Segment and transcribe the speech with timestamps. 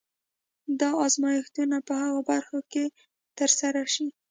[0.79, 2.85] دا ازمایښتونه په هغو برخو کې
[3.37, 4.07] ترسره شي.